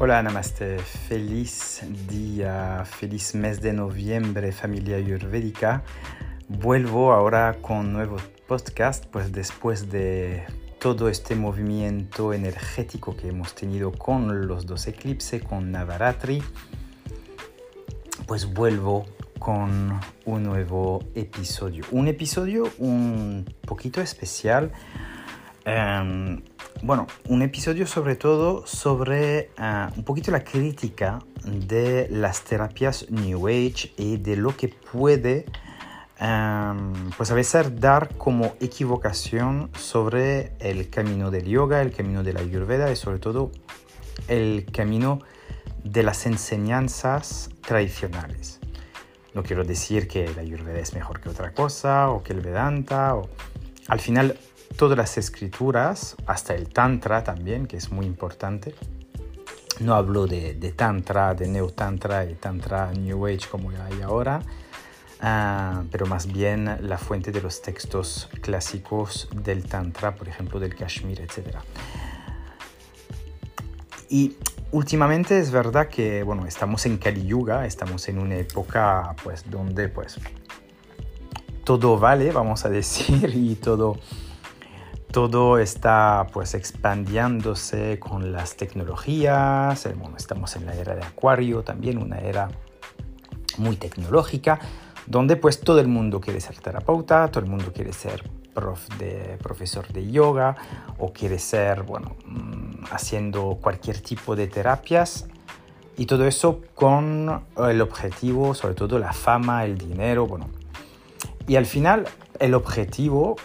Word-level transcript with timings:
Hola, 0.00 0.22
namaste. 0.22 0.78
Feliz 0.78 1.82
día, 2.08 2.84
feliz 2.84 3.34
mes 3.34 3.60
de 3.60 3.72
noviembre, 3.72 4.52
familia 4.52 4.94
ayurvédica. 4.94 5.82
Vuelvo 6.46 7.12
ahora 7.12 7.56
con 7.60 7.92
nuevo 7.92 8.18
podcast, 8.46 9.06
pues 9.06 9.32
después 9.32 9.90
de 9.90 10.44
todo 10.78 11.08
este 11.08 11.34
movimiento 11.34 12.32
energético 12.32 13.16
que 13.16 13.26
hemos 13.26 13.56
tenido 13.56 13.90
con 13.90 14.46
los 14.46 14.66
dos 14.66 14.86
eclipses, 14.86 15.42
con 15.42 15.72
Navaratri, 15.72 16.44
pues 18.28 18.54
vuelvo 18.54 19.04
con 19.40 19.98
un 20.26 20.42
nuevo 20.44 21.02
episodio. 21.16 21.84
Un 21.90 22.06
episodio 22.06 22.70
un 22.78 23.52
poquito 23.66 24.00
especial. 24.00 24.70
Em, 25.64 26.40
bueno, 26.82 27.06
un 27.28 27.42
episodio 27.42 27.86
sobre 27.86 28.14
todo 28.16 28.66
sobre 28.66 29.50
ah, 29.58 29.90
un 29.96 30.04
poquito 30.04 30.30
la 30.30 30.44
crítica 30.44 31.18
de 31.44 32.08
las 32.10 32.42
terapias 32.42 33.10
New 33.10 33.48
Age 33.48 33.92
y 33.96 34.16
de 34.16 34.36
lo 34.36 34.56
que 34.56 34.68
puede 34.68 35.44
em, 36.20 37.10
pues 37.16 37.30
a 37.30 37.34
veces 37.34 37.80
dar 37.80 38.16
como 38.16 38.54
equivocación 38.60 39.70
sobre 39.76 40.52
el 40.60 40.88
camino 40.88 41.30
del 41.30 41.46
yoga, 41.46 41.82
el 41.82 41.92
camino 41.92 42.22
de 42.22 42.32
la 42.32 42.40
ayurveda 42.40 42.90
y 42.92 42.96
sobre 42.96 43.18
todo 43.18 43.50
el 44.28 44.66
camino 44.72 45.20
de 45.84 46.02
las 46.02 46.26
enseñanzas 46.26 47.50
tradicionales. 47.62 48.60
No 49.34 49.42
quiero 49.42 49.64
decir 49.64 50.08
que 50.08 50.28
la 50.34 50.42
ayurveda 50.42 50.78
es 50.78 50.94
mejor 50.94 51.20
que 51.20 51.28
otra 51.28 51.52
cosa 51.52 52.10
o 52.10 52.22
que 52.22 52.32
el 52.32 52.40
vedanta. 52.40 53.14
O... 53.14 53.28
Al 53.88 54.00
final 54.00 54.38
todas 54.76 54.96
las 54.96 55.18
escrituras, 55.18 56.16
hasta 56.26 56.54
el 56.54 56.68
Tantra 56.68 57.24
también, 57.24 57.66
que 57.66 57.76
es 57.76 57.90
muy 57.90 58.06
importante. 58.06 58.74
No 59.80 59.94
hablo 59.94 60.26
de, 60.26 60.54
Tantra, 60.76 61.34
de 61.34 61.46
Neo 61.46 61.70
Tantra 61.70 62.24
y 62.24 62.34
Tantra 62.34 62.92
New 62.92 63.26
Age 63.26 63.48
como 63.50 63.70
hay 63.70 64.02
ahora, 64.02 64.42
ah, 65.20 65.84
pero 65.90 66.06
más 66.06 66.26
bien 66.26 66.78
la 66.80 66.98
fuente 66.98 67.30
de 67.30 67.40
los 67.40 67.62
textos 67.62 68.28
clásicos 68.40 69.28
del 69.32 69.64
Tantra, 69.64 70.16
por 70.16 70.28
ejemplo 70.28 70.58
del 70.58 70.74
Kashmir, 70.74 71.20
etc. 71.20 71.58
Y 74.08 74.36
últimamente 74.72 75.38
es 75.38 75.50
verdad 75.50 75.88
que 75.88 76.24
bueno, 76.24 76.46
estamos 76.46 76.84
en 76.86 76.98
Kali 76.98 77.24
Yuga, 77.24 77.64
estamos 77.66 78.08
en 78.08 78.18
una 78.18 78.36
época 78.36 79.14
pues, 79.22 79.48
donde 79.48 79.88
pues, 79.88 80.18
todo 81.62 81.98
vale, 81.98 82.32
vamos 82.32 82.64
a 82.64 82.68
decir, 82.68 83.30
y 83.34 83.54
todo 83.54 83.98
todo 85.10 85.58
está 85.58 86.26
pues 86.32 86.54
expandiéndose 86.54 87.98
con 87.98 88.32
las 88.32 88.56
tecnologías. 88.56 89.88
Bueno, 89.96 90.16
estamos 90.16 90.54
en 90.56 90.66
la 90.66 90.74
era 90.74 90.94
de 90.94 91.02
Acuario 91.02 91.62
también, 91.62 91.98
una 91.98 92.18
era 92.18 92.48
muy 93.56 93.76
tecnológica, 93.76 94.60
donde 95.06 95.36
pues 95.36 95.60
todo 95.60 95.80
el 95.80 95.88
mundo 95.88 96.20
quiere 96.20 96.40
ser 96.40 96.58
terapeuta, 96.58 97.28
todo 97.28 97.42
el 97.42 97.50
mundo 97.50 97.72
quiere 97.72 97.92
ser 97.92 98.22
prof 98.54 98.86
de, 98.98 99.38
profesor 99.42 99.86
de 99.88 100.10
yoga 100.10 100.56
o 100.98 101.12
quiere 101.12 101.38
ser, 101.38 101.82
bueno, 101.82 102.16
mm, 102.26 102.84
haciendo 102.90 103.58
cualquier 103.60 104.00
tipo 104.00 104.36
de 104.36 104.46
terapias. 104.46 105.26
Y 105.96 106.06
todo 106.06 106.26
eso 106.26 106.60
con 106.74 107.42
el 107.56 107.80
objetivo, 107.80 108.54
sobre 108.54 108.74
todo 108.74 109.00
la 109.00 109.12
fama, 109.12 109.64
el 109.64 109.78
dinero, 109.78 110.26
bueno. 110.26 110.48
Y 111.48 111.56
al 111.56 111.66
final 111.66 112.06
el 112.38 112.54
objetivo 112.54 113.36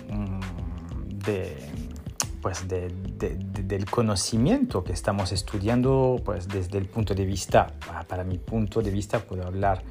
pues 2.41 2.67
del 2.67 3.85
conocimiento 3.89 4.83
que 4.83 4.91
estamos 4.91 5.31
estudiando 5.31 6.21
pues 6.25 6.47
desde 6.47 6.77
el 6.77 6.88
punto 6.88 7.16
de 7.16 7.25
vista, 7.25 7.73
para 8.07 8.23
mi 8.23 8.38
punto 8.38 8.81
de 8.81 8.91
vista 8.91 9.19
puedo 9.19 9.45
hablar 9.45 9.81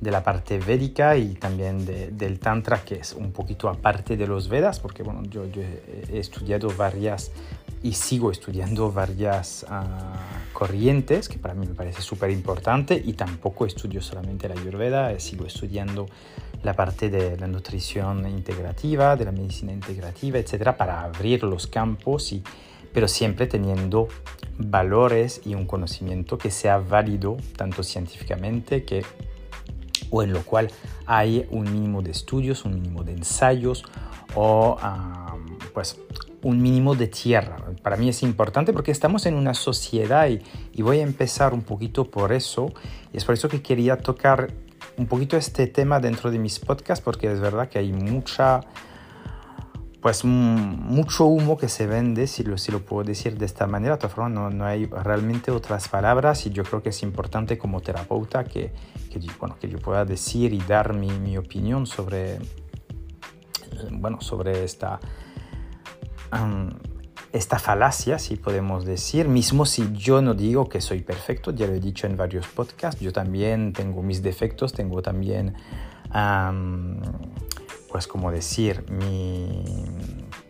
de 0.00 0.10
la 0.10 0.22
parte 0.22 0.58
védica 0.58 1.16
y 1.16 1.34
también 1.34 1.84
del 1.84 2.38
tantra 2.40 2.82
que 2.82 2.96
es 2.96 3.12
un 3.12 3.32
poquito 3.32 3.68
aparte 3.68 4.16
de 4.16 4.26
los 4.26 4.48
Vedas 4.48 4.80
porque 4.80 5.02
bueno 5.02 5.22
yo, 5.24 5.44
he 5.44 6.18
estudiado 6.18 6.68
varias 6.76 7.30
y 7.82 7.92
sigo 7.92 8.30
estudiando 8.30 8.92
varias 8.92 9.64
ah, 9.68 10.14
corrientes 10.52 11.28
que 11.28 11.38
para 11.38 11.54
mí 11.54 11.66
me 11.66 11.74
parece 11.74 12.02
súper 12.02 12.30
importante 12.30 13.00
y 13.02 13.14
tampoco 13.14 13.64
estudio 13.64 14.02
solamente 14.02 14.48
la 14.48 14.54
ayurveda 14.54 15.18
sigo 15.18 15.46
estudiando 15.46 16.06
la 16.62 16.74
parte 16.74 17.08
de 17.08 17.36
la 17.36 17.46
nutrición 17.46 18.28
integrativa, 18.28 19.16
de 19.16 19.24
la 19.24 19.32
medicina 19.32 19.72
integrativa, 19.72 20.38
etcétera, 20.38 20.76
para 20.76 21.02
abrir 21.02 21.42
los 21.42 21.66
campos, 21.66 22.32
y, 22.32 22.42
pero 22.92 23.08
siempre 23.08 23.46
teniendo 23.46 24.08
valores 24.58 25.40
y 25.44 25.54
un 25.54 25.66
conocimiento 25.66 26.36
que 26.36 26.50
sea 26.50 26.78
válido 26.78 27.38
tanto 27.56 27.82
científicamente 27.82 28.84
que 28.84 29.04
o 30.10 30.22
en 30.22 30.32
lo 30.32 30.42
cual 30.42 30.70
hay 31.06 31.46
un 31.50 31.72
mínimo 31.72 32.02
de 32.02 32.10
estudios, 32.10 32.64
un 32.64 32.74
mínimo 32.74 33.04
de 33.04 33.12
ensayos 33.12 33.84
o 34.34 34.76
pues 35.72 35.98
un 36.42 36.62
mínimo 36.62 36.94
de 36.94 37.08
tierra. 37.08 37.56
Para 37.82 37.96
mí 37.96 38.08
es 38.08 38.22
importante 38.22 38.72
porque 38.72 38.90
estamos 38.90 39.26
en 39.26 39.34
una 39.34 39.54
sociedad 39.54 40.28
y, 40.28 40.82
voy 40.82 41.00
a 41.00 41.02
empezar 41.02 41.52
un 41.52 41.62
poquito 41.62 42.10
por 42.10 42.32
eso. 42.32 42.72
Y 43.12 43.18
es 43.18 43.24
por 43.24 43.34
eso 43.34 43.48
que 43.48 43.62
quería 43.62 43.98
tocar 43.98 44.48
un 44.96 45.06
poquito 45.06 45.36
este 45.36 45.66
tema 45.66 46.00
dentro 46.00 46.30
de 46.30 46.38
mis 46.38 46.58
podcasts 46.58 47.04
porque 47.04 47.30
es 47.30 47.40
verdad 47.40 47.68
que 47.68 47.78
hay 47.78 47.92
mucha 47.92 48.60
pues 50.00 50.24
mucho 50.24 51.26
humo 51.26 51.58
que 51.58 51.68
se 51.68 51.86
vende, 51.86 52.26
si 52.26 52.42
lo, 52.42 52.56
si 52.56 52.72
lo 52.72 52.80
puedo 52.80 53.04
decir 53.04 53.36
de 53.36 53.44
esta 53.44 53.66
manera, 53.66 53.96
de 53.96 53.98
todas 53.98 54.14
formas 54.14 54.32
no, 54.32 54.48
no, 54.48 54.64
hay 54.64 54.86
realmente 54.86 55.50
otras 55.50 55.88
palabras 55.88 56.46
y 56.46 56.50
yo 56.50 56.64
creo 56.64 56.82
que 56.82 56.88
es 56.88 57.02
importante 57.02 57.58
como 57.58 57.82
terapeuta 57.82 58.44
que, 58.44 58.72
que, 59.10 59.20
bueno, 59.38 59.56
que 59.60 59.68
yo 59.68 59.78
pueda 59.78 60.06
decir 60.06 60.54
y 60.54 60.58
dar 60.60 60.94
mi, 60.94 61.10
mi 61.10 61.36
opinión 61.36 61.86
sobre, 61.86 62.38
bueno, 63.90 64.22
sobre 64.22 64.64
esta, 64.64 65.00
esta 67.32 67.58
falacia, 67.60 68.18
si 68.18 68.36
podemos 68.36 68.84
decir, 68.84 69.28
mismo 69.28 69.64
si 69.64 69.92
yo 69.92 70.20
no 70.20 70.34
digo 70.34 70.68
que 70.68 70.80
soy 70.80 71.02
perfecto, 71.02 71.52
ya 71.52 71.66
lo 71.66 71.74
he 71.74 71.80
dicho 71.80 72.06
en 72.06 72.16
varios 72.16 72.46
podcasts, 72.48 73.00
yo 73.00 73.12
también 73.12 73.72
tengo 73.72 74.02
mis 74.02 74.22
defectos, 74.22 74.72
tengo 74.72 75.00
también, 75.00 75.54
pues 77.88 78.06
como 78.08 78.32
decir, 78.32 78.84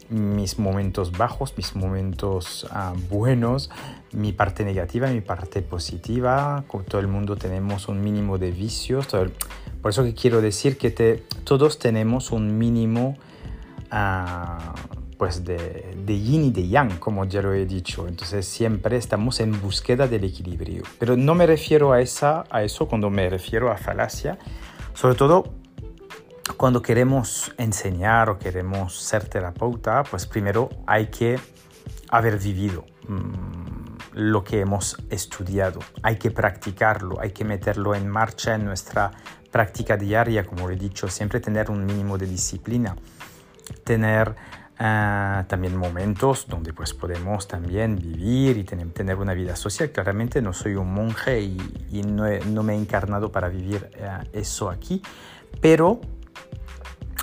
mis 0.08 0.58
momentos 0.58 1.12
bajos, 1.12 1.52
mis 1.56 1.76
momentos 1.76 2.66
ah, 2.70 2.94
buenos, 3.10 3.70
mi 4.12 4.32
parte 4.32 4.64
negativa, 4.64 5.08
mi 5.08 5.20
parte 5.20 5.60
positiva, 5.60 6.64
todo 6.88 7.00
el 7.00 7.08
mundo 7.08 7.36
tenemos 7.36 7.88
un 7.88 8.00
mínimo 8.00 8.38
de 8.38 8.52
vicios, 8.52 9.08
por 9.08 9.90
eso 9.90 10.02
que 10.02 10.14
quiero 10.14 10.40
decir 10.40 10.78
que 10.78 11.22
todos 11.44 11.78
tenemos 11.78 12.32
un 12.32 12.56
mínimo... 12.56 13.18
Uh, 13.92 14.99
pues 15.20 15.44
de, 15.44 15.94
de, 16.06 16.18
yin 16.18 16.44
y 16.44 16.50
de 16.50 16.66
yang, 16.66 16.98
como 16.98 17.26
ya 17.26 17.42
lo 17.42 17.52
he 17.52 17.66
dicho. 17.66 18.08
Entonces 18.08 18.46
siempre 18.46 18.96
estamos 18.96 19.40
en 19.40 19.60
búsqueda 19.60 20.08
del 20.08 20.24
equilibrio. 20.24 20.82
Pero 20.98 21.14
no 21.14 21.34
me 21.34 21.44
refiero 21.44 21.92
a, 21.92 22.00
esa, 22.00 22.44
a 22.48 22.62
eso 22.62 22.88
cuando 22.88 23.10
me 23.10 23.28
refiero 23.28 23.70
a 23.70 23.76
falacia, 23.76 24.38
sobre 24.94 25.16
todo 25.16 25.44
cuando 26.56 26.80
queremos 26.80 27.52
enseñar 27.58 28.30
o 28.30 28.38
queremos 28.38 28.98
ser 28.98 29.26
terapeuta, 29.26 30.04
pues 30.04 30.26
primero 30.26 30.70
hay 30.86 31.08
que 31.08 31.38
haber 32.08 32.38
vivido 32.38 32.86
mm, 33.06 34.14
lo 34.14 34.42
que 34.42 34.60
hemos 34.60 34.96
estudiado, 35.10 35.80
hay 36.02 36.16
que 36.16 36.30
practicarlo, 36.30 37.20
hay 37.20 37.32
que 37.32 37.44
meterlo 37.44 37.94
en 37.94 38.08
marcha 38.08 38.54
en 38.54 38.64
nuestra 38.64 39.10
práctica 39.50 39.98
diaria, 39.98 40.46
como 40.46 40.70
he 40.70 40.76
dicho, 40.76 41.08
siempre 41.08 41.40
tener 41.40 41.70
un 41.70 41.84
mínimo 41.84 42.16
de 42.16 42.24
disciplina, 42.24 42.96
tener 43.84 44.34
Ah, 44.82 45.44
también 45.46 45.76
momentos 45.76 46.46
donde 46.48 46.72
pues 46.72 46.94
podemos 46.94 47.46
también 47.46 47.96
vivir 47.96 48.56
y 48.56 48.64
tener, 48.64 48.90
tener 48.92 49.16
una 49.16 49.34
vida 49.34 49.54
social. 49.54 49.90
Claramente 49.90 50.40
no 50.40 50.54
soy 50.54 50.74
un 50.74 50.94
monje 50.94 51.42
y, 51.42 52.02
no, 52.02 52.24
no, 52.46 52.62
me 52.62 52.72
he 52.72 52.76
encarnado 52.78 53.30
para 53.30 53.50
vivir 53.50 53.90
eh, 53.92 54.08
eso 54.32 54.70
aquí, 54.70 55.02
pero 55.60 56.00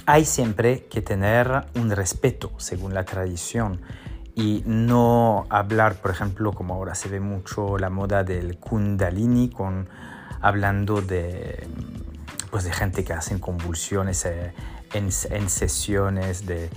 hay 0.06 0.24
siempre 0.24 0.86
que 0.86 1.02
tener 1.02 1.66
un 1.74 1.90
respeto 1.90 2.52
según 2.58 2.94
la 2.94 3.06
tradición 3.06 3.82
y 4.36 4.62
no 4.68 5.48
hablar, 5.50 5.96
por 5.96 6.12
ejemplo, 6.12 6.52
como 6.52 6.76
ahora 6.76 6.94
se 6.94 7.10
ve 7.10 7.20
mucho 7.20 7.80
la 7.80 7.90
moda 7.90 8.24
del 8.24 8.60
kundalini, 8.60 9.50
con, 9.50 9.90
hablando 10.42 11.02
de, 11.02 11.68
pues, 12.52 12.66
de 12.66 12.72
gente 12.72 13.04
que 13.04 13.14
hacen 13.14 13.40
convulsiones 13.40 14.26
eh, 14.26 14.54
en, 14.94 15.10
en 15.32 15.50
sesiones 15.50 16.46
de 16.46 16.70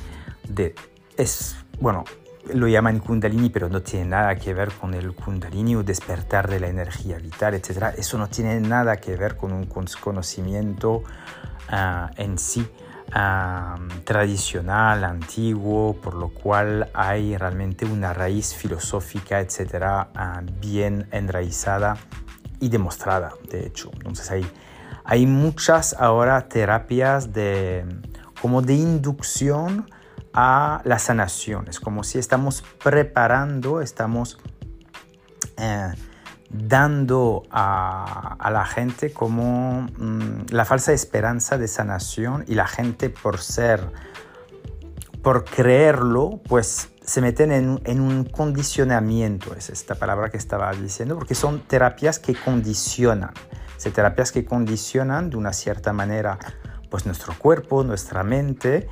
de, 0.54 0.74
es, 1.16 1.56
bueno, 1.80 2.04
lo 2.52 2.68
llaman 2.68 2.98
kundalini, 3.00 3.50
pero 3.50 3.68
no 3.68 3.82
tiene 3.82 4.06
nada 4.06 4.36
que 4.36 4.54
ver 4.54 4.70
con 4.72 4.94
el 4.94 5.14
kundalini 5.14 5.76
o 5.76 5.82
despertar 5.82 6.48
de 6.48 6.60
la 6.60 6.68
energía 6.68 7.18
vital, 7.18 7.54
etc. 7.54 7.94
Eso 7.96 8.18
no 8.18 8.28
tiene 8.28 8.60
nada 8.60 8.96
que 8.96 9.16
ver 9.16 9.36
con 9.36 9.52
un 9.52 9.66
conocimiento 9.66 11.02
ah, 11.68 12.10
en 12.16 12.38
sí 12.38 12.66
tradicional, 14.04 15.04
antiguo, 15.04 15.96
por 16.00 16.14
lo 16.14 16.28
cual 16.28 16.88
hay 16.94 17.36
realmente 17.36 17.84
una 17.84 18.12
raíz 18.12 18.54
filosófica, 18.54 19.40
etcétera, 19.40 20.10
bien 20.60 21.08
enraizada 21.10 21.96
y 22.60 22.68
demostrada, 22.68 23.32
de 23.50 23.66
hecho. 23.66 23.90
Entonces 23.94 24.30
hay, 24.30 24.46
hay 25.04 25.26
muchas 25.26 25.94
ahora 25.98 26.48
terapias 26.48 27.32
de, 27.32 27.84
como 28.40 28.62
de 28.62 28.74
inducción 28.74 29.90
a 30.32 30.80
la 30.84 30.98
sanación. 30.98 31.68
Es 31.68 31.80
como 31.80 32.04
si 32.04 32.18
estamos 32.18 32.62
preparando, 32.82 33.80
estamos 33.80 34.38
eh, 35.56 35.92
dando 36.50 37.44
a, 37.50 38.50
la 38.50 38.64
gente 38.64 39.12
como 39.12 39.82
mm, 39.82 40.46
la 40.50 40.64
falsa 40.64 40.92
esperanza 40.92 41.58
de 41.58 41.68
sanación 41.68 42.44
y 42.48 42.54
la 42.54 42.66
gente 42.66 43.10
por 43.10 43.38
ser, 43.38 43.92
por 45.22 45.44
creerlo, 45.44 46.40
pues 46.48 46.90
se 47.04 47.20
meten 47.20 47.52
en, 47.52 47.80
en, 47.84 48.00
un 48.00 48.24
condicionamiento, 48.24 49.54
es 49.54 49.70
esta 49.70 49.96
palabra 49.96 50.30
que 50.30 50.36
estaba 50.36 50.72
diciendo, 50.72 51.16
porque 51.16 51.34
son 51.34 51.60
terapias 51.60 52.18
que 52.18 52.34
condicionan, 52.34 53.32
son 53.76 53.92
terapias 53.92 54.30
que 54.32 54.44
condicionan 54.44 55.30
de 55.30 55.36
una 55.36 55.52
cierta 55.52 55.92
manera 55.92 56.38
pues 56.90 57.06
nuestro 57.06 57.34
cuerpo, 57.38 57.84
nuestra 57.84 58.22
mente, 58.24 58.88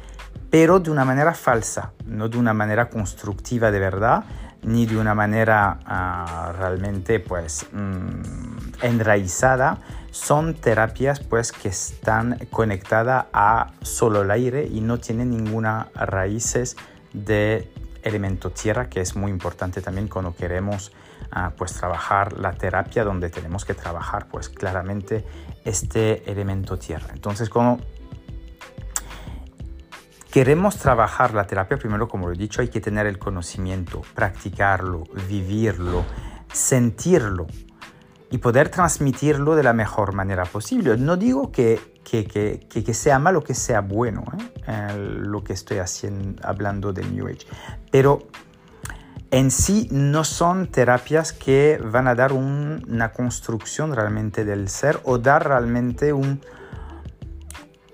pero 0.51 0.81
de 0.81 0.91
una 0.91 1.05
manera 1.05 1.35
falsa, 1.35 1.93
no 2.07 2.29
de 2.29 2.39
una 2.39 2.55
manera 2.55 2.89
constructiva 2.89 3.71
de 3.71 3.81
verdad, 3.81 4.25
ni 4.63 4.87
de 4.87 4.97
una 4.97 5.15
manera 5.15 5.81
ah, 5.85 6.53
realmente 6.59 7.21
pues 7.21 7.67
mm, 7.73 8.83
enraizada. 8.83 9.79
Son 10.11 10.55
terapias 10.55 11.21
pues 11.21 11.53
que 11.53 11.69
están 11.69 12.39
conectadas 12.51 13.27
a 13.33 13.73
solo 13.83 14.23
el 14.23 14.31
aire 14.31 14.67
y 14.67 14.81
no 14.81 14.99
tienen 14.99 15.31
ninguna 15.31 15.89
raíces 15.95 16.77
de 17.13 17.71
elemento 18.03 18.51
tierra, 18.51 18.89
que 18.89 19.01
es 19.01 19.17
muy 19.17 19.31
importante 19.31 19.81
también 19.81 20.09
cuando 20.09 20.35
queremos 20.35 20.93
ah, 21.31 21.53
pues 21.57 21.73
trabajar 21.75 22.39
la 22.39 22.53
terapia, 22.53 23.05
donde 23.05 23.31
tenemos 23.31 23.65
que 23.65 23.75
trabajar 23.75 24.27
pues 24.29 24.49
claramente 24.49 25.25
este 25.65 26.31
elemento 26.31 26.79
tierra. 26.79 27.09
Entonces, 27.13 27.49
como 27.49 27.79
queremos 30.31 30.77
trabajar 30.77 31.35
la 31.35 31.47
terapia, 31.47 31.77
primero, 31.77 32.09
como 32.09 32.29
lo 32.29 32.35
he 32.35 32.39
dicho, 32.39 32.61
hay 32.61 32.69
que 32.69 32.81
tener 32.81 33.07
el 33.07 33.19
conocimiento, 33.19 34.03
practicarlo, 34.15 35.05
vivirlo, 35.29 36.05
sentirlo 36.53 37.47
y 38.31 38.39
poder 38.39 38.69
transmitirlo 38.69 39.57
de 39.57 39.63
la 39.63 39.73
mejor 39.73 40.13
manera 40.13 40.45
posible. 40.45 40.97
No 40.97 41.17
digo 41.17 41.51
que, 41.51 41.81
que, 42.05 42.27
que, 42.27 42.85
que 42.85 42.95
sea 42.95 43.19
malo, 43.19 43.43
que 43.43 43.55
sea 43.55 43.81
bueno, 43.81 44.25
¿eh? 44.67 44.95
lo 44.97 45.43
que 45.43 45.55
estoy 45.55 45.79
haciendo, 45.79 46.41
hablando 46.47 46.93
de 46.93 47.05
New 47.05 47.27
Age, 47.27 47.47
pero 47.91 48.29
en 49.31 49.51
sí 49.51 49.89
no 49.91 50.25
son 50.25 50.69
terapias 50.69 51.33
que 51.33 51.79
van 51.85 52.09
a 52.09 52.15
dar 52.15 52.33
una 52.33 53.13
construcción 53.13 53.95
realmente 53.95 54.45
del 54.45 54.69
ser 54.69 55.01
o 55.05 55.19
dar 55.19 55.47
realmente 55.47 56.13
un, 56.13 56.41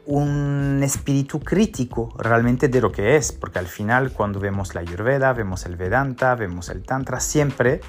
un 0.06 0.80
espíritu 0.82 1.40
crítico 1.40 2.14
realmente 2.18 2.68
de 2.68 2.80
lo 2.80 2.92
que 2.92 3.16
es, 3.16 3.32
porque 3.32 3.58
al 3.58 3.66
final 3.66 4.12
cuando 4.12 4.38
vemos 4.38 4.74
la 4.74 4.82
Ayurveda, 4.82 5.32
vemos 5.32 5.66
el 5.66 5.76
Vedanta, 5.76 6.34
vemos 6.36 6.68
el 6.68 6.82
Tantra, 6.82 7.18
siempre 7.20 7.80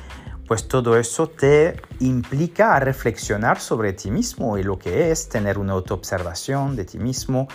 pues 0.47 0.67
todo 0.67 0.97
eso 0.97 1.27
te 1.27 1.81
implica 1.99 2.75
a 2.75 2.79
reflexionar 2.79 3.59
sobre 3.59 3.93
ti 3.93 4.11
mismo 4.11 4.57
y 4.57 4.63
lo 4.63 4.77
que 4.77 5.11
es 5.11 5.27
tener 5.27 5.57
una 5.57 5.73
autoobservación 5.73 6.75
de 6.75 6.85
ti 6.85 6.99
mismo 6.99 7.47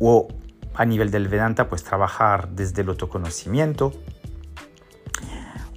o 0.00 0.26
a 0.74 0.84
nivel 0.84 1.10
del 1.10 1.28
Vedanta 1.28 1.68
pues 1.68 1.84
trabajar 1.84 2.48
desde 2.50 2.82
el 2.82 2.88
autoconocimiento 2.88 3.92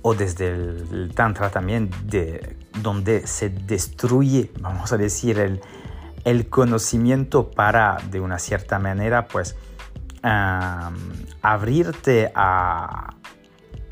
o 0.01 0.13
desde 0.13 0.47
el 0.47 1.11
Tantra 1.13 1.49
también 1.49 1.89
de 2.05 2.57
donde 2.81 3.27
se 3.27 3.49
destruye, 3.49 4.51
vamos 4.59 4.91
a 4.93 4.97
decir, 4.97 5.39
el, 5.39 5.61
el 6.23 6.49
conocimiento 6.49 7.51
para, 7.51 7.97
de 8.09 8.19
una 8.19 8.39
cierta 8.39 8.79
manera, 8.79 9.27
pues, 9.27 9.55
abrirte 11.41 12.31
a, 12.35 13.15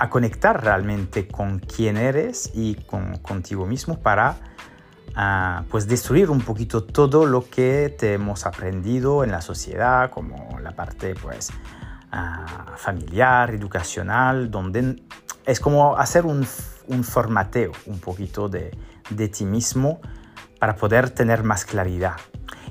conectar 0.09 0.63
realmente 0.63 1.27
con 1.27 1.59
quién 1.59 1.97
eres 1.97 2.51
y 2.53 2.75
con, 2.75 3.17
contigo 3.17 3.65
mismo 3.65 3.99
para, 3.99 4.37
ah, 5.15 5.63
pues, 5.69 5.87
destruir 5.87 6.29
un 6.29 6.41
poquito 6.41 6.83
todo 6.83 7.25
lo 7.25 7.49
que 7.49 7.95
te 7.97 8.13
hemos 8.13 8.45
aprendido 8.45 9.23
en 9.23 9.31
la 9.31 9.41
sociedad, 9.41 10.11
como 10.11 10.59
la 10.61 10.75
parte, 10.75 11.15
pues, 11.15 11.49
ah, 12.11 12.75
familiar, 12.77 13.51
educacional, 13.51 14.51
donde 14.51 15.01
es 15.47 15.59
como 15.59 15.97
hacer 15.97 16.25
un, 16.25 16.45
formateo 16.45 17.71
un 17.87 17.99
poquito 17.99 18.47
de, 18.49 18.77
de 19.09 19.27
ti 19.29 19.45
mismo 19.45 19.99
para 20.59 20.75
poder 20.75 21.09
tener 21.09 21.43
más 21.43 21.65
claridad. 21.65 22.17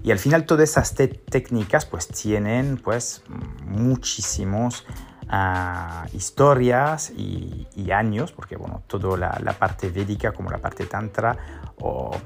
Y 0.02 0.12
al 0.12 0.19
final 0.19 0.44
todas 0.44 0.70
esas 0.70 0.94
técnicas 0.94 1.87
pues 1.87 2.06
tienen 2.06 2.76
pues 2.76 3.25
muchísimos 3.64 4.87
ah, 5.28 6.06
historias 6.12 7.11
y, 7.11 7.67
años, 7.90 8.31
porque 8.31 8.56
bueno, 8.56 8.82
toda 8.87 9.17
la, 9.17 9.52
parte 9.58 9.90
védica 9.90 10.32
como 10.32 10.50
la 10.50 10.58
parte 10.58 10.87
tantra 10.87 11.37
o, 11.81 12.17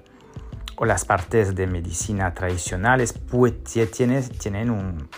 las 0.85 1.05
partes 1.05 1.55
de 1.55 1.67
medicina 1.67 2.33
tradicionales 2.33 3.13
pues 3.13 3.63
tienen, 3.65 4.27
tienen 4.31 4.71
un, 4.71 5.09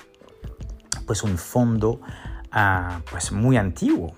pues 1.07 1.23
un 1.23 1.39
fondo 1.39 2.01
ah, 2.51 3.01
pues 3.11 3.33
muy 3.33 3.57
antiguo. 3.57 4.15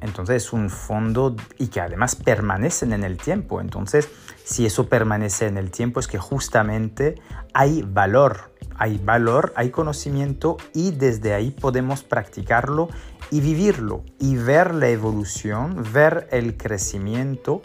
Entonces 0.00 0.44
es 0.44 0.52
un 0.52 0.70
fondo 0.70 1.34
y 1.58 1.68
que 1.68 1.80
además 1.80 2.14
permanecen 2.14 2.92
en 2.92 3.04
el 3.04 3.16
tiempo. 3.16 3.60
Entonces 3.60 4.08
si 4.44 4.64
eso 4.64 4.88
permanece 4.88 5.46
en 5.46 5.58
el 5.58 5.70
tiempo 5.70 6.00
es 6.00 6.06
que 6.06 6.18
justamente 6.18 7.16
hay 7.52 7.82
valor, 7.82 8.54
hay 8.76 8.98
valor, 8.98 9.52
hay 9.56 9.70
conocimiento 9.70 10.56
y 10.72 10.92
desde 10.92 11.34
ahí 11.34 11.50
podemos 11.50 12.02
practicarlo 12.02 12.88
y 13.30 13.40
vivirlo 13.40 14.04
y 14.18 14.36
ver 14.36 14.74
la 14.74 14.88
evolución, 14.88 15.84
ver 15.92 16.28
el 16.30 16.56
crecimiento 16.56 17.60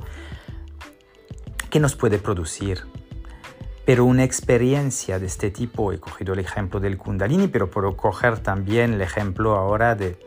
que 1.70 1.80
nos 1.80 1.96
puede 1.96 2.20
producir. 2.20 2.82
Pero 3.86 4.06
una 4.06 4.24
experiencia 4.24 5.20
de 5.20 5.26
este 5.26 5.52
tipo, 5.52 5.92
he 5.92 6.00
cogido 6.00 6.34
el 6.34 6.40
ejemplo 6.40 6.80
del 6.80 6.98
kundalini, 6.98 7.48
pero 7.48 7.70
puedo 7.70 7.98
coger 7.98 8.40
también 8.40 8.94
el 8.94 9.02
ejemplo 9.02 9.56
ahora 9.56 9.96
de 9.96 10.18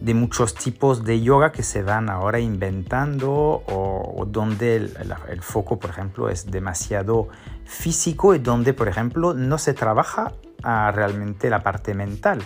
de 0.00 0.14
muchos 0.14 0.54
tipos 0.54 1.04
de 1.04 1.20
yoga 1.20 1.52
que 1.52 1.62
se 1.62 1.82
van 1.82 2.10
ahora 2.10 2.38
inventando 2.38 3.32
o, 3.66 4.26
donde 4.28 4.76
el, 4.76 5.42
foco, 5.42 5.78
por 5.78 5.90
ejemplo, 5.90 6.28
es 6.28 6.50
demasiado 6.50 7.28
físico 7.64 8.34
y 8.34 8.38
donde, 8.38 8.74
por 8.74 8.88
ejemplo, 8.88 9.34
no 9.34 9.58
se 9.58 9.74
trabaja 9.74 10.32
ah, 10.62 10.92
realmente 10.94 11.50
la 11.50 11.62
parte 11.62 11.94
mental. 11.94 12.42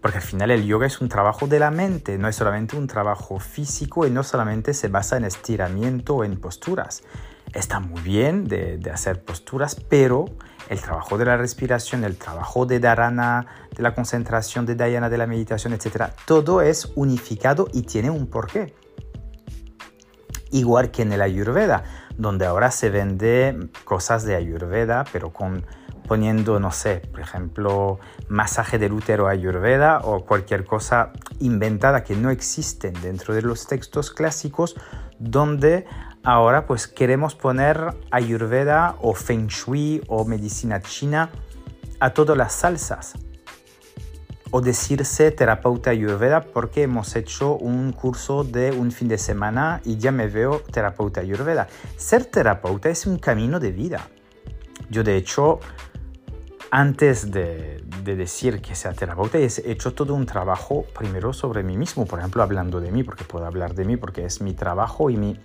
Porque 0.00 0.18
al 0.18 0.24
final 0.24 0.50
el 0.50 0.64
yoga 0.64 0.86
es 0.86 1.00
un 1.00 1.08
trabajo 1.08 1.46
de 1.46 1.60
la 1.60 1.70
mente, 1.70 2.18
no 2.18 2.28
es 2.28 2.34
solamente 2.34 2.76
un 2.76 2.88
trabajo 2.88 3.38
físico 3.38 4.06
y 4.06 4.10
no 4.10 4.24
solamente 4.24 4.74
se 4.74 4.88
basa 4.88 5.16
en 5.16 5.24
estiramiento 5.24 6.16
o 6.16 6.24
en 6.24 6.40
posturas. 6.40 7.04
Está 7.52 7.80
muy 7.80 8.00
bien 8.00 8.44
de, 8.44 8.80
hacer 8.92 9.22
posturas, 9.24 9.74
pero 9.74 10.24
el 10.68 10.80
trabajo 10.80 11.18
de 11.18 11.26
la 11.26 11.36
respiración, 11.36 12.04
el 12.04 12.16
trabajo 12.16 12.64
de 12.64 12.80
dharana, 12.80 13.46
de 13.76 13.82
la 13.82 13.94
concentración, 13.94 14.64
de 14.64 14.74
dhyana, 14.74 15.10
de 15.10 15.18
la 15.18 15.26
meditación, 15.26 15.74
etc. 15.74 16.12
Todo 16.24 16.62
es 16.62 16.92
unificado 16.94 17.68
y 17.72 17.82
tiene 17.82 18.10
un 18.10 18.26
porqué. 18.26 18.74
Igual 20.50 20.90
que 20.90 21.02
en 21.02 21.12
el 21.12 21.20
Ayurveda, 21.20 21.84
donde 22.16 22.46
ahora 22.46 22.70
se 22.70 22.90
vende 22.90 23.70
cosas 23.84 24.24
de 24.24 24.34
Ayurveda, 24.34 25.04
pero 25.12 25.32
con 25.32 25.64
poniendo, 26.06 26.60
no 26.60 26.72
sé, 26.72 27.00
por 27.10 27.20
ejemplo, 27.20 27.98
masaje 28.28 28.78
del 28.78 28.92
útero 28.92 29.28
Ayurveda 29.28 30.00
o 30.02 30.24
cualquier 30.24 30.64
cosa 30.64 31.12
inventada 31.40 32.04
que 32.04 32.16
no 32.16 32.30
existe 32.30 32.90
dentro 33.02 33.34
de 33.34 33.42
los 33.42 33.66
textos 33.66 34.10
clásicos, 34.10 34.76
donde 35.18 35.86
Ahora 36.24 36.66
pues 36.66 36.86
queremos 36.86 37.34
poner 37.34 37.96
ayurveda 38.12 38.94
o 39.00 39.12
feng 39.12 39.48
shui 39.48 40.02
o 40.06 40.24
medicina 40.24 40.80
china 40.80 41.30
a 41.98 42.10
todas 42.10 42.36
las 42.36 42.52
salsas. 42.52 43.14
O 44.52 44.60
decirse 44.60 45.32
terapeuta 45.32 45.90
ayurveda 45.90 46.42
porque 46.42 46.84
hemos 46.84 47.16
hecho 47.16 47.56
un 47.56 47.90
curso 47.90 48.44
de 48.44 48.70
un 48.70 48.92
fin 48.92 49.08
de 49.08 49.18
semana 49.18 49.80
y 49.84 49.96
ya 49.96 50.12
me 50.12 50.28
veo 50.28 50.60
terapeuta 50.60 51.22
ayurveda. 51.22 51.66
Ser 51.96 52.26
terapeuta 52.26 52.88
es 52.88 53.04
un 53.04 53.18
camino 53.18 53.58
de 53.58 53.72
vida. 53.72 54.08
Yo 54.90 55.02
de 55.02 55.16
hecho, 55.16 55.58
antes 56.70 57.32
de, 57.32 57.82
de 58.04 58.14
decir 58.14 58.60
que 58.60 58.76
sea 58.76 58.92
terapeuta, 58.92 59.38
he 59.38 59.48
hecho 59.64 59.92
todo 59.92 60.14
un 60.14 60.26
trabajo 60.26 60.84
primero 60.96 61.32
sobre 61.32 61.64
mí 61.64 61.76
mismo, 61.76 62.06
por 62.06 62.20
ejemplo, 62.20 62.44
hablando 62.44 62.80
de 62.80 62.92
mí, 62.92 63.02
porque 63.02 63.24
puedo 63.24 63.44
hablar 63.44 63.74
de 63.74 63.84
mí, 63.86 63.96
porque 63.96 64.24
es 64.24 64.40
mi 64.40 64.52
trabajo 64.54 65.10
y 65.10 65.16
mi 65.16 65.40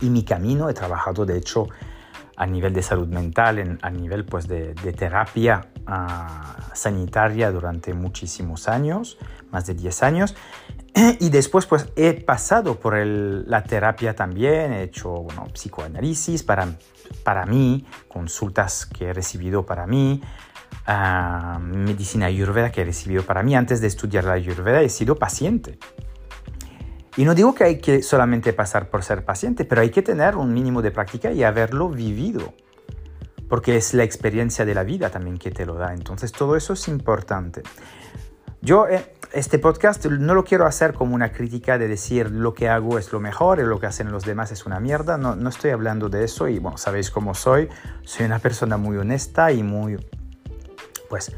y 0.00 0.10
mi 0.10 0.24
camino. 0.24 0.68
He 0.68 0.74
trabajado, 0.74 1.24
de 1.26 1.36
hecho, 1.36 1.68
a 2.36 2.46
nivel 2.46 2.72
de 2.72 2.82
salud 2.82 3.08
mental, 3.08 3.78
a 3.82 3.90
nivel 3.90 4.24
pues, 4.24 4.48
de, 4.48 4.74
terapia 4.74 5.68
ah, 5.86 6.56
sanitaria 6.74 7.50
durante 7.50 7.94
muchísimos 7.94 8.68
años, 8.68 9.18
más 9.50 9.66
de 9.66 9.74
10 9.74 10.02
años. 10.02 10.34
Y 11.20 11.30
después 11.30 11.64
pues 11.64 11.88
he 11.96 12.12
pasado 12.12 12.78
por 12.78 12.94
la 12.96 13.62
terapia 13.64 14.14
también, 14.14 14.74
he 14.74 14.82
hecho 14.82 15.08
bueno, 15.08 15.46
psicoanálisis 15.54 16.42
para, 16.42 16.68
para 17.24 17.46
mí, 17.46 17.86
consultas 18.08 18.84
que 18.84 19.06
he 19.06 19.12
recibido 19.14 19.64
para 19.64 19.86
mí, 19.86 20.20
uh, 20.86 21.58
medicina 21.60 22.26
ayurveda 22.26 22.70
que 22.70 22.82
he 22.82 22.84
recibido 22.84 23.22
para 23.22 23.42
mí. 23.42 23.54
Antes 23.54 23.80
de 23.80 23.86
estudiar 23.86 24.24
la 24.24 24.34
ayurveda 24.34 24.82
he 24.82 24.90
sido 24.90 25.16
paciente. 25.16 25.78
Y 27.16 27.24
no 27.24 27.34
digo 27.34 27.54
que 27.54 27.64
hay 27.64 27.78
que 27.78 28.02
solamente 28.02 28.52
pasar 28.52 28.88
por 28.88 29.02
ser 29.02 29.24
paciente, 29.24 29.64
pero 29.64 29.82
hay 29.82 29.90
que 29.90 30.02
tener 30.02 30.36
un 30.36 30.54
mínimo 30.54 30.80
de 30.80 30.90
práctica 30.90 31.30
y 31.30 31.42
haberlo 31.42 31.90
vivido, 31.90 32.54
porque 33.48 33.76
es 33.76 33.92
la 33.92 34.02
experiencia 34.02 34.64
de 34.64 34.74
la 34.74 34.82
vida 34.82 35.10
también 35.10 35.36
que 35.36 35.50
te 35.50 35.66
lo 35.66 35.74
da. 35.74 35.92
Entonces 35.92 36.32
todo 36.32 36.56
eso 36.56 36.72
es 36.72 36.88
importante. 36.88 37.62
Yo 38.62 38.86
eh, 38.86 39.12
este 39.32 39.58
podcast 39.58 40.06
no 40.06 40.34
lo 40.34 40.44
quiero 40.44 40.66
hacer 40.66 40.94
como 40.94 41.14
una 41.14 41.32
crítica 41.32 41.78
de 41.78 41.88
decir 41.88 42.30
lo 42.30 42.54
que 42.54 42.68
hago 42.68 42.98
es 42.98 43.12
lo 43.12 43.20
mejor 43.20 43.58
y 43.58 43.62
lo 43.64 43.80
que 43.80 43.86
hacen 43.86 44.10
los 44.10 44.24
demás 44.24 44.52
es 44.52 44.64
una 44.64 44.80
mierda. 44.80 45.18
No, 45.18 45.36
no 45.36 45.48
estoy 45.48 45.72
hablando 45.72 46.08
de 46.08 46.24
eso 46.24 46.48
y 46.48 46.58
bueno, 46.58 46.78
sabéis 46.78 47.10
cómo 47.10 47.34
soy. 47.34 47.68
Soy 48.04 48.24
una 48.24 48.38
persona 48.38 48.76
muy 48.76 48.96
honesta 48.96 49.52
y 49.52 49.62
muy, 49.62 49.98
pues, 51.10 51.32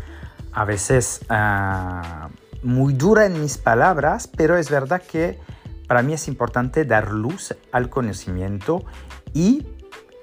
a 0.52 0.64
veces 0.64 1.20
ah, 1.30 2.28
muy 2.62 2.94
dura 2.94 3.26
en 3.26 3.40
mis 3.40 3.58
palabras, 3.58 4.28
pero 4.28 4.56
es 4.56 4.70
verdad 4.70 5.02
que 5.02 5.40
para 5.86 6.02
mí 6.02 6.12
es 6.12 6.28
importante 6.28 6.84
dar 6.84 7.10
luz 7.12 7.54
al 7.72 7.90
conocimiento 7.90 8.84
y 9.32 9.66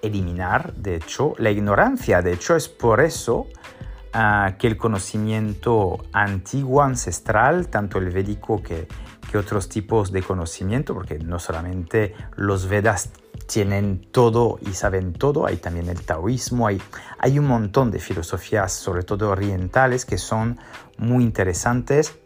eliminar, 0.02 0.74
de 0.74 0.96
hecho, 0.96 1.34
la 1.38 1.52
ignorancia. 1.52 2.22
De 2.22 2.34
hecho, 2.34 2.56
es 2.56 2.68
por 2.68 3.02
eso 3.02 3.48
ah, 4.14 4.56
que 4.58 4.68
el 4.68 4.78
conocimiento 4.78 6.04
antiguo, 6.12 6.82
ancestral, 6.82 7.68
tanto 7.68 8.00
el 8.00 8.10
védico 8.10 8.62
que, 8.64 8.88
que 9.30 9.38
otros 9.38 9.70
tipos 9.70 10.12
de 10.12 10.24
conocimiento, 10.24 10.94
porque 10.94 11.20
no 11.20 11.40
solamente 11.40 12.16
los 12.36 12.68
Vedas 12.68 13.12
tienen 13.46 14.02
todo 14.12 14.60
y 14.62 14.74
saben 14.74 15.14
todo, 15.14 15.46
hay 15.46 15.58
también 15.58 15.90
el 15.90 16.02
taoísmo, 16.02 16.68
hay, 16.68 16.82
hay 17.18 17.38
un 17.38 17.48
montón 17.48 17.92
de 17.92 18.00
filosofías, 18.00 18.72
sobre 18.74 19.04
todo 19.04 19.30
orientales, 19.30 20.06
que 20.06 20.18
son 20.18 20.58
muy 20.98 21.24
interesantes 21.24 22.21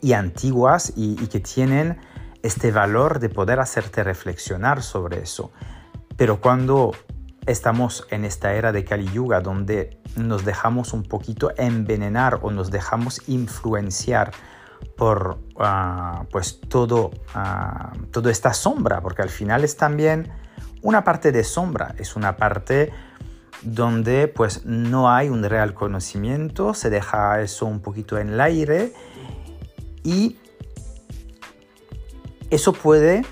y 0.00 0.12
antiguas 0.12 0.92
y, 0.96 1.16
que 1.28 1.40
tienen 1.40 1.98
este 2.42 2.72
valor 2.72 3.18
de 3.18 3.28
poder 3.28 3.60
hacerte 3.60 4.02
reflexionar 4.02 4.82
sobre 4.82 5.20
eso. 5.20 5.52
Pero 6.16 6.40
cuando 6.40 6.92
estamos 7.46 8.06
en 8.10 8.24
esta 8.24 8.54
era 8.54 8.72
de 8.72 8.84
Kali 8.84 9.10
Yuga 9.12 9.40
donde 9.40 9.98
nos 10.16 10.44
dejamos 10.44 10.92
un 10.92 11.02
poquito 11.02 11.52
envenenar 11.56 12.40
o 12.42 12.50
nos 12.50 12.70
dejamos 12.70 13.28
influenciar 13.28 14.32
por 14.96 15.38
ah, 15.58 16.24
pues 16.30 16.60
todo, 16.60 17.10
uh, 17.34 18.06
toda 18.10 18.30
esta 18.30 18.52
sombra, 18.54 19.00
porque 19.00 19.22
al 19.22 19.30
final 19.30 19.64
es 19.64 19.76
también 19.76 20.30
una 20.82 21.04
parte 21.04 21.32
de 21.32 21.44
sombra, 21.44 21.94
es 21.98 22.16
una 22.16 22.36
parte 22.36 22.90
donde 23.62 24.28
pues 24.28 24.64
no 24.64 25.10
hay 25.10 25.28
un 25.28 25.42
real 25.42 25.74
conocimiento, 25.74 26.72
se 26.72 26.88
deja 26.88 27.40
eso 27.42 27.66
un 27.66 27.80
poquito 27.80 28.18
en 28.18 28.30
el 28.30 28.40
aire 28.40 28.92
y 30.02 30.36
eso 32.50 32.72
puede, 32.72 33.24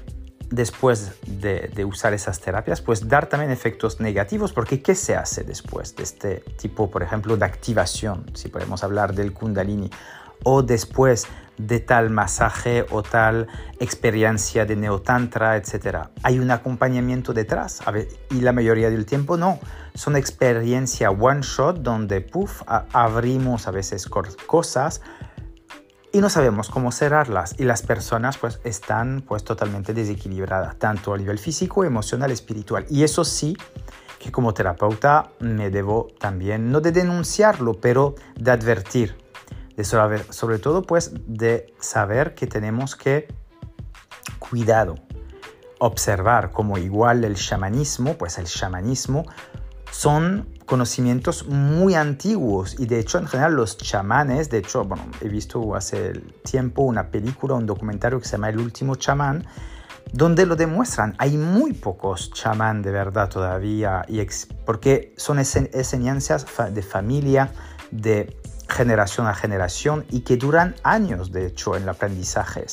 después 0.50 1.12
de, 1.26 1.84
usar 1.84 2.14
esas 2.14 2.40
terapias, 2.40 2.80
pues 2.80 3.08
dar 3.08 3.28
también 3.28 3.50
efectos 3.50 4.00
negativos, 4.00 4.52
porque 4.52 4.80
¿qué 4.82 4.94
se 4.94 5.16
hace 5.16 5.44
después 5.44 5.96
de 5.96 6.04
este 6.04 6.36
tipo, 6.56 6.90
por 6.90 7.02
ejemplo, 7.02 7.36
de 7.36 7.44
activación, 7.44 8.26
si 8.34 8.48
podemos 8.48 8.84
hablar 8.84 9.14
del 9.14 9.32
kundalini, 9.32 9.90
o 10.44 10.62
después 10.62 11.26
de 11.56 11.80
tal 11.80 12.10
masaje 12.10 12.86
o 12.90 13.02
tal 13.02 13.48
experiencia 13.80 14.64
de 14.64 14.76
neotantra, 14.76 15.56
etc. 15.56 16.08
Hay 16.22 16.38
un 16.38 16.52
acompañamiento 16.52 17.32
detrás 17.32 17.80
y 18.30 18.40
la 18.40 18.52
mayoría 18.52 18.90
del 18.90 19.04
tiempo 19.04 19.36
no. 19.36 19.58
Son 19.94 20.14
experiencia 20.14 21.10
one 21.10 21.40
shot 21.42 21.78
donde 21.78 22.20
puff, 22.20 22.62
abrimos 22.92 23.66
a 23.66 23.72
veces 23.72 24.08
cosas 24.46 25.02
y 26.12 26.20
no 26.20 26.30
sabemos 26.30 26.70
cómo 26.70 26.92
cerrarlas. 26.92 27.54
Y 27.58 27.64
las 27.64 27.82
personas 27.82 28.38
pues 28.38 28.60
están 28.64 29.22
pues 29.26 29.44
totalmente 29.44 29.94
desequilibradas 29.94 30.76
tanto 30.78 31.12
a 31.12 31.18
nivel 31.18 31.38
físico, 31.38 31.84
emocional, 31.84 32.30
espiritual. 32.30 32.86
Y 32.88 33.02
eso 33.02 33.24
sí 33.24 33.56
que 34.18 34.32
como 34.32 34.52
terapeuta 34.52 35.30
me 35.38 35.70
debo 35.70 36.08
también 36.18 36.70
no 36.72 36.80
de 36.80 36.92
denunciarlo 36.92 37.74
pero 37.74 38.14
de 38.34 38.50
advertir 38.50 39.16
de 39.76 39.84
sobre, 39.84 40.58
todo 40.58 40.82
pues 40.82 41.12
de 41.28 41.72
saber 41.78 42.34
que 42.34 42.48
tenemos 42.48 42.96
que 42.96 43.28
cuidado 44.40 44.96
observar 45.78 46.50
como 46.50 46.78
igual 46.78 47.22
el 47.22 47.36
chamanismo 47.36 48.14
pues 48.14 48.38
el 48.38 48.46
chamanismo 48.46 49.24
son 49.92 50.48
conocimientos 50.68 51.46
muy 51.48 51.94
antiguos 51.94 52.78
y 52.78 52.86
de 52.86 53.00
hecho 53.00 53.18
en 53.18 53.26
general 53.26 53.54
los 53.54 53.78
chamanes, 53.78 54.50
de 54.50 54.58
hecho, 54.58 54.84
bueno, 54.84 55.06
he 55.22 55.28
visto 55.28 55.74
hace 55.74 56.12
tiempo 56.44 56.82
una 56.82 57.10
película, 57.10 57.54
un 57.54 57.64
documentario 57.64 58.20
que 58.20 58.26
se 58.26 58.32
llama 58.32 58.50
El 58.50 58.60
último 58.60 58.94
chamán, 58.94 59.46
donde 60.12 60.44
lo 60.44 60.56
demuestran. 60.56 61.14
Hay 61.18 61.38
muy 61.38 61.72
pocos 61.72 62.30
chamán 62.32 62.82
de 62.82 62.92
verdad 62.92 63.30
todavía, 63.30 64.04
y 64.08 64.24
porque 64.66 65.14
son 65.16 65.38
enseñanzas 65.38 66.46
de 66.70 66.82
familia, 66.82 67.50
de 67.90 68.36
generación 68.68 69.26
a 69.26 69.34
generación 69.34 70.04
y 70.10 70.20
que 70.20 70.36
duran 70.36 70.74
años, 70.82 71.32
de 71.32 71.46
hecho, 71.46 71.76
en 71.76 71.84
el 71.84 71.88
aprendizaje, 71.88 72.66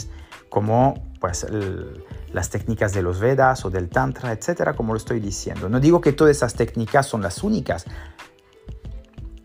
como 0.49 1.13
pues 1.21 1.45
el, 1.45 2.03
las 2.35 2.49
técnicas 2.49 2.91
de 2.91 3.01
los 3.01 3.21
Vedas 3.21 3.63
o 3.63 3.69
del 3.69 3.87
Tantra, 3.87 4.33
etcétera, 4.33 4.73
como 4.73 4.91
lo 4.91 4.97
estoy 4.97 5.21
diciendo. 5.21 5.69
No 5.69 5.79
digo 5.79 6.01
que 6.01 6.11
todas 6.11 6.35
esas 6.35 6.53
técnicas 6.53 7.07
son 7.07 7.21
las 7.21 7.41
únicas. 7.43 7.85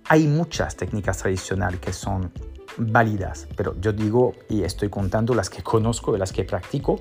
Hay 0.09 0.26
muchas 0.26 0.75
técnicas 0.75 1.18
tradicionales 1.18 1.78
que 1.78 1.92
son 1.92 2.32
válidas, 2.76 3.47
pero 3.56 3.80
yo 3.80 3.92
digo 3.92 4.32
y 4.49 4.64
estoy 4.64 4.88
contando 4.88 5.35
las 5.35 5.49
que 5.49 5.62
conozco 5.62 6.16
y 6.16 6.18
las 6.18 6.32
que 6.32 6.42
practico. 6.42 6.99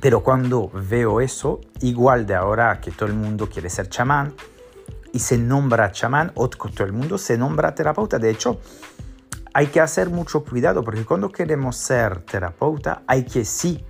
Pero 0.00 0.22
cuando 0.22 0.70
veo 0.72 1.20
eso, 1.20 1.60
igual 1.82 2.24
de 2.24 2.34
ahora 2.34 2.80
que 2.80 2.90
todo 2.90 3.10
el 3.10 3.14
mundo 3.14 3.50
quiere 3.50 3.68
ser 3.68 3.90
chamán 3.90 4.32
y 5.12 5.18
se 5.18 5.36
nombra 5.36 5.92
chamán, 5.92 6.32
o 6.34 6.48
todo 6.48 6.86
el 6.86 6.94
mundo 6.94 7.18
se 7.18 7.36
nombra 7.36 7.74
terapeuta. 7.74 8.18
De 8.18 8.30
hecho, 8.30 8.58
hay 9.54 9.68
que 9.68 9.80
hacer 9.80 10.10
mucho 10.10 10.44
cuidado 10.44 10.84
porque 10.84 11.04
cuando 11.04 11.30
queremos 11.30 11.76
ser 11.76 12.20
terapeuta 12.22 13.02
hay 13.06 13.24
que 13.24 13.44
sí 13.44 13.84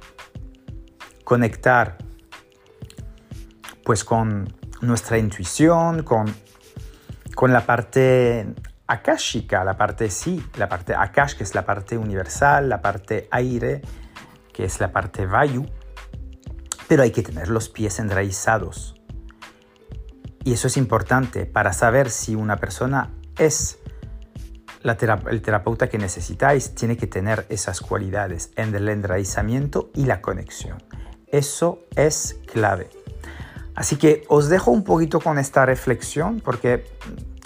conectar 1.25 1.99
pues 3.85 4.05
con 4.05 4.55
nuestra 4.83 5.19
intuición, 5.19 6.03
con, 6.03 6.27
con 7.35 7.53
la 7.53 7.65
parte 7.65 8.55
akashica, 8.87 9.65
la 9.65 9.77
parte 9.77 10.11
sí, 10.11 10.45
la 10.57 10.69
parte 10.69 10.95
akash 10.95 11.35
que 11.35 11.45
es 11.45 11.55
la 11.55 11.65
parte 11.65 11.99
universal, 11.99 12.69
la 12.69 12.81
parte 12.81 13.29
aire 13.31 13.83
que 14.53 14.65
es 14.65 14.81
la 14.81 14.93
parte 14.93 15.27
vayu, 15.27 15.67
pero 16.89 17.03
hay 17.03 17.13
que 17.13 17.23
tener 17.23 17.49
los 17.49 17.69
pies 17.69 17.99
enraizados. 17.99 18.95
Y 20.45 20.53
eso 20.53 20.67
es 20.67 20.77
importante 20.77 21.47
para 21.47 21.73
saber 21.73 22.11
si 22.11 22.35
una 22.35 22.57
persona 22.57 23.15
es 23.39 23.79
el 24.83 25.43
terapeuta 25.43 25.89
que 25.89 25.99
necesitáis 25.99 26.75
tiene 26.75 26.97
que 26.97 27.07
tener 27.07 27.47
esas 27.49 27.81
cualidades 27.81 28.51
en 28.57 28.75
el 28.75 28.89
enraizamiento 28.89 29.91
y 29.95 30.05
la 30.05 30.21
conexión. 30.21 30.83
Eso 31.27 31.81
es 31.97 32.39
clave. 32.51 32.89
Así 33.75 33.97
que 33.97 34.25
os 34.29 34.49
dejo 34.49 34.71
un 34.71 34.83
poquito 34.83 35.21
con 35.21 35.39
esta 35.39 35.67
reflexión 35.67 36.41
porque 36.41 36.85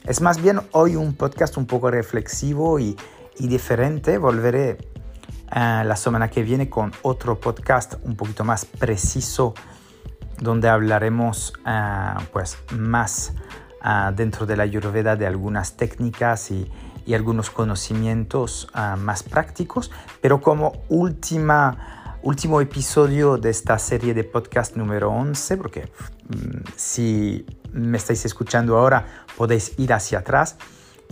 es 0.04 0.20
más 0.20 0.40
bien 0.40 0.60
hoy 0.72 0.96
un 0.96 1.14
podcast 1.14 1.56
un 1.56 1.66
poco 1.66 1.90
reflexivo 1.90 2.78
y, 2.78 2.96
diferente. 3.38 4.18
Volveré 4.18 4.70
eh, 4.70 5.82
la 5.84 5.96
semana 5.96 6.30
que 6.30 6.42
viene 6.42 6.70
con 6.70 6.92
otro 7.02 7.40
podcast 7.40 7.94
un 8.04 8.14
poquito 8.14 8.44
más 8.44 8.64
preciso 8.64 9.54
donde 10.40 10.68
hablaremos 10.68 11.52
eh, 11.66 12.14
pues 12.32 12.56
más 12.70 13.32
eh, 13.84 14.12
dentro 14.14 14.46
de 14.46 14.56
la 14.56 14.62
ayurveda 14.62 15.16
de 15.16 15.26
algunas 15.26 15.76
técnicas 15.76 16.50
y, 16.50 16.70
y 17.06 17.14
algunos 17.14 17.50
conocimientos 17.50 18.68
ah, 18.74 18.96
más 18.96 19.22
prácticos, 19.22 19.90
pero 20.20 20.40
como 20.40 20.72
última, 20.88 22.18
último 22.22 22.60
episodio 22.60 23.36
de 23.36 23.50
esta 23.50 23.78
serie 23.78 24.14
de 24.14 24.24
podcast 24.24 24.76
número 24.76 25.10
11, 25.10 25.56
porque 25.56 25.92
mm, 26.28 26.68
si 26.76 27.46
me 27.72 27.98
estáis 27.98 28.24
escuchando 28.24 28.76
ahora 28.76 29.06
podéis 29.36 29.78
ir 29.78 29.92
hacia 29.92 30.18
atrás 30.18 30.56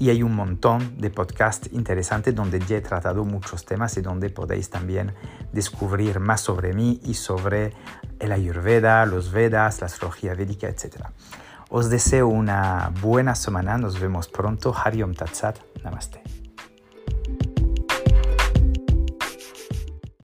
y 0.00 0.08
hay 0.08 0.22
un 0.22 0.34
montón 0.34 0.98
de 0.98 1.10
podcasts 1.10 1.68
interesantes 1.72 2.34
donde 2.34 2.58
ya 2.60 2.78
he 2.78 2.80
tratado 2.80 3.24
muchos 3.24 3.66
temas 3.66 3.96
y 3.98 4.00
donde 4.00 4.30
podéis 4.30 4.70
también 4.70 5.12
descubrir 5.52 6.20
más 6.20 6.40
sobre 6.40 6.72
mí 6.72 7.00
y 7.04 7.14
sobre 7.14 7.74
el 8.18 8.32
Ayurveda, 8.32 9.04
los 9.04 9.30
Vedas, 9.30 9.80
la 9.80 9.86
astrología 9.86 10.34
védica, 10.34 10.68
etcétera. 10.68 11.12
Os 11.72 11.88
deseo 11.88 12.26
una 12.26 12.90
buena 13.00 13.36
semana, 13.36 13.78
nos 13.78 14.00
vemos 14.00 14.26
pronto. 14.26 14.74
Hariom 14.74 15.14
Tatsat, 15.14 15.58
Namaste. 15.84 16.20